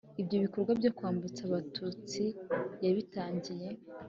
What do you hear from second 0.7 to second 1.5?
byo kwambutsa